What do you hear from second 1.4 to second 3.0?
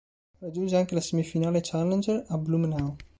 Challenger a Blumenau.